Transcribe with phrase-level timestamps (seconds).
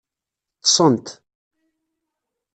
[0.61, 1.07] Ḍḍsent.